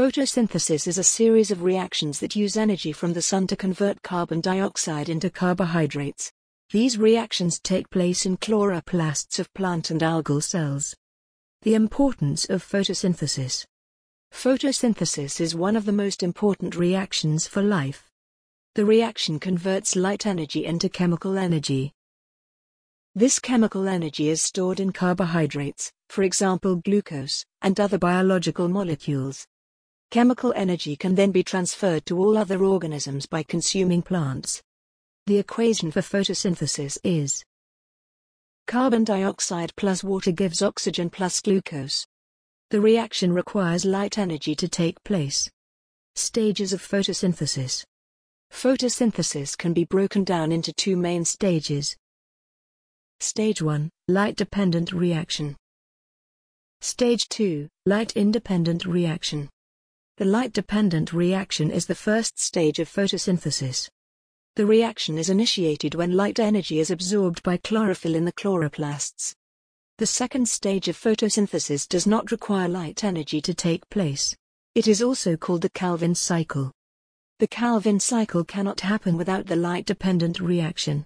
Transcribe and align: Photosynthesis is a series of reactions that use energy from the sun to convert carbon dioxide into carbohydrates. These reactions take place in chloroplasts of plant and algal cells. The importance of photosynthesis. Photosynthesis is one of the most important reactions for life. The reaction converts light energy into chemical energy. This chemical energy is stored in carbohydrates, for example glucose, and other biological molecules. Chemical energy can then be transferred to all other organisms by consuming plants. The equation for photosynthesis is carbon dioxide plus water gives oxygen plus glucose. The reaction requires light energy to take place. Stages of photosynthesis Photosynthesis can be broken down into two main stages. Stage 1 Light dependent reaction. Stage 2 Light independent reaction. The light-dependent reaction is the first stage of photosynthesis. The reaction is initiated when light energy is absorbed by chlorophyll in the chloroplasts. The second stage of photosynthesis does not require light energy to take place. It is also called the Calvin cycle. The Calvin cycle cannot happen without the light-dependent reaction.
Photosynthesis 0.00 0.88
is 0.88 0.96
a 0.96 1.04
series 1.04 1.50
of 1.50 1.62
reactions 1.62 2.20
that 2.20 2.34
use 2.34 2.56
energy 2.56 2.90
from 2.90 3.12
the 3.12 3.20
sun 3.20 3.46
to 3.48 3.54
convert 3.54 4.02
carbon 4.02 4.40
dioxide 4.40 5.10
into 5.10 5.28
carbohydrates. 5.28 6.32
These 6.70 6.96
reactions 6.96 7.60
take 7.60 7.90
place 7.90 8.24
in 8.24 8.38
chloroplasts 8.38 9.38
of 9.38 9.52
plant 9.52 9.90
and 9.90 10.00
algal 10.00 10.42
cells. 10.42 10.96
The 11.60 11.74
importance 11.74 12.48
of 12.48 12.66
photosynthesis. 12.66 13.66
Photosynthesis 14.32 15.38
is 15.38 15.54
one 15.54 15.76
of 15.76 15.84
the 15.84 15.92
most 15.92 16.22
important 16.22 16.76
reactions 16.76 17.46
for 17.46 17.60
life. 17.60 18.10
The 18.76 18.86
reaction 18.86 19.38
converts 19.38 19.96
light 19.96 20.24
energy 20.26 20.64
into 20.64 20.88
chemical 20.88 21.36
energy. 21.36 21.92
This 23.14 23.38
chemical 23.38 23.86
energy 23.86 24.30
is 24.30 24.42
stored 24.42 24.80
in 24.80 24.92
carbohydrates, 24.92 25.92
for 26.08 26.22
example 26.22 26.76
glucose, 26.76 27.44
and 27.60 27.78
other 27.78 27.98
biological 27.98 28.66
molecules. 28.66 29.46
Chemical 30.10 30.52
energy 30.56 30.96
can 30.96 31.14
then 31.14 31.30
be 31.30 31.44
transferred 31.44 32.04
to 32.06 32.18
all 32.18 32.36
other 32.36 32.64
organisms 32.64 33.26
by 33.26 33.44
consuming 33.44 34.02
plants. 34.02 34.60
The 35.26 35.38
equation 35.38 35.92
for 35.92 36.00
photosynthesis 36.00 36.98
is 37.04 37.44
carbon 38.66 39.04
dioxide 39.04 39.72
plus 39.76 40.02
water 40.02 40.32
gives 40.32 40.62
oxygen 40.62 41.10
plus 41.10 41.40
glucose. 41.40 42.04
The 42.70 42.80
reaction 42.80 43.32
requires 43.32 43.84
light 43.84 44.18
energy 44.18 44.56
to 44.56 44.66
take 44.66 45.00
place. 45.04 45.48
Stages 46.16 46.72
of 46.72 46.82
photosynthesis 46.82 47.84
Photosynthesis 48.52 49.56
can 49.56 49.72
be 49.72 49.84
broken 49.84 50.24
down 50.24 50.50
into 50.50 50.72
two 50.72 50.96
main 50.96 51.24
stages. 51.24 51.96
Stage 53.20 53.62
1 53.62 53.88
Light 54.08 54.34
dependent 54.34 54.92
reaction. 54.92 55.54
Stage 56.80 57.28
2 57.28 57.68
Light 57.86 58.16
independent 58.16 58.84
reaction. 58.84 59.48
The 60.20 60.26
light-dependent 60.26 61.14
reaction 61.14 61.70
is 61.70 61.86
the 61.86 61.94
first 61.94 62.38
stage 62.38 62.78
of 62.78 62.90
photosynthesis. 62.90 63.88
The 64.54 64.66
reaction 64.66 65.16
is 65.16 65.30
initiated 65.30 65.94
when 65.94 66.12
light 66.12 66.38
energy 66.38 66.78
is 66.78 66.90
absorbed 66.90 67.42
by 67.42 67.56
chlorophyll 67.56 68.14
in 68.14 68.26
the 68.26 68.32
chloroplasts. 68.34 69.34
The 69.96 70.04
second 70.04 70.46
stage 70.46 70.88
of 70.88 70.98
photosynthesis 70.98 71.88
does 71.88 72.06
not 72.06 72.30
require 72.30 72.68
light 72.68 73.02
energy 73.02 73.40
to 73.40 73.54
take 73.54 73.88
place. 73.88 74.36
It 74.74 74.88
is 74.88 75.00
also 75.00 75.38
called 75.38 75.62
the 75.62 75.70
Calvin 75.70 76.14
cycle. 76.14 76.70
The 77.38 77.48
Calvin 77.48 77.98
cycle 77.98 78.44
cannot 78.44 78.80
happen 78.80 79.16
without 79.16 79.46
the 79.46 79.56
light-dependent 79.56 80.38
reaction. 80.38 80.98